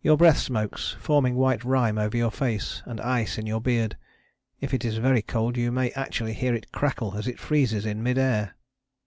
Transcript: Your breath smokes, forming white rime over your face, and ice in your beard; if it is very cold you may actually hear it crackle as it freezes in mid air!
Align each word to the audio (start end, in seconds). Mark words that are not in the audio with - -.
Your 0.00 0.16
breath 0.16 0.38
smokes, 0.38 0.96
forming 0.98 1.34
white 1.34 1.62
rime 1.64 1.98
over 1.98 2.16
your 2.16 2.30
face, 2.30 2.82
and 2.86 2.98
ice 2.98 3.36
in 3.36 3.44
your 3.46 3.60
beard; 3.60 3.98
if 4.62 4.72
it 4.72 4.86
is 4.86 4.96
very 4.96 5.20
cold 5.20 5.58
you 5.58 5.70
may 5.70 5.90
actually 5.90 6.32
hear 6.32 6.54
it 6.54 6.72
crackle 6.72 7.14
as 7.14 7.28
it 7.28 7.38
freezes 7.38 7.84
in 7.84 8.02
mid 8.02 8.16
air! 8.16 8.54